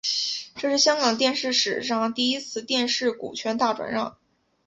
[0.55, 4.17] 这是香港电视史上第一次电视股权大转让。